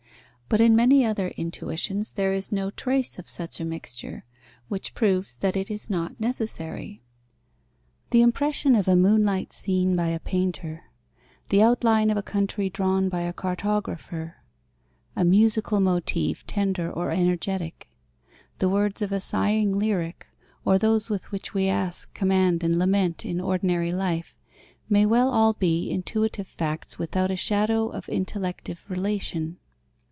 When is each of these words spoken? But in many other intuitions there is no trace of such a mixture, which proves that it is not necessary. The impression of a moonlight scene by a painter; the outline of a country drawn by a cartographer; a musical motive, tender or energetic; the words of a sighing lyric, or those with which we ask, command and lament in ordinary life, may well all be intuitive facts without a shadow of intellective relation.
But 0.53 0.59
in 0.59 0.75
many 0.75 1.05
other 1.05 1.29
intuitions 1.37 2.11
there 2.11 2.33
is 2.33 2.51
no 2.51 2.71
trace 2.71 3.17
of 3.17 3.29
such 3.29 3.61
a 3.61 3.63
mixture, 3.63 4.25
which 4.67 4.93
proves 4.93 5.37
that 5.37 5.55
it 5.55 5.71
is 5.71 5.89
not 5.89 6.19
necessary. 6.19 7.01
The 8.09 8.21
impression 8.21 8.75
of 8.75 8.85
a 8.85 8.97
moonlight 8.97 9.53
scene 9.53 9.95
by 9.95 10.07
a 10.09 10.19
painter; 10.19 10.83
the 11.47 11.63
outline 11.63 12.09
of 12.09 12.17
a 12.17 12.21
country 12.21 12.69
drawn 12.69 13.07
by 13.07 13.21
a 13.21 13.31
cartographer; 13.31 14.41
a 15.15 15.23
musical 15.23 15.79
motive, 15.79 16.45
tender 16.45 16.91
or 16.91 17.11
energetic; 17.11 17.87
the 18.59 18.67
words 18.67 19.01
of 19.01 19.13
a 19.13 19.21
sighing 19.21 19.79
lyric, 19.79 20.27
or 20.65 20.77
those 20.77 21.09
with 21.09 21.31
which 21.31 21.53
we 21.53 21.69
ask, 21.69 22.13
command 22.13 22.61
and 22.61 22.77
lament 22.77 23.23
in 23.25 23.39
ordinary 23.39 23.93
life, 23.93 24.35
may 24.89 25.05
well 25.05 25.29
all 25.31 25.53
be 25.53 25.89
intuitive 25.89 26.45
facts 26.49 26.99
without 26.99 27.31
a 27.31 27.37
shadow 27.37 27.87
of 27.87 28.09
intellective 28.09 28.83
relation. 28.89 29.55